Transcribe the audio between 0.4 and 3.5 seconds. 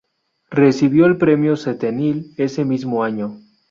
Recibió el Premio Setenil ese mismo año.